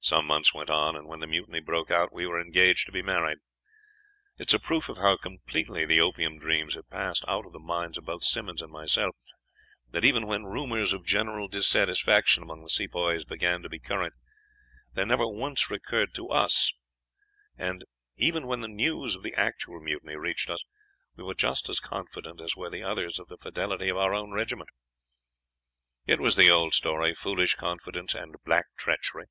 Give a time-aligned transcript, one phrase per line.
[0.00, 3.02] Some months went on, and when the mutiny broke out we were engaged to be
[3.02, 3.38] married.
[4.38, 7.58] It is a proof of how completely the opium dreams had passed out of the
[7.58, 9.14] minds of both Simmonds and myself,
[9.90, 14.14] that even when rumors of general disaffection among the Sepoys began to be current,
[14.94, 16.72] they never once recurred to us;
[17.58, 17.84] and
[18.16, 20.64] even when the news of the actual mutiny reached us
[21.16, 24.30] we were just as confident as were the others of the fidelity of our own
[24.32, 24.70] regiment.
[26.06, 29.26] It was the old story, foolish confidence and black treachery.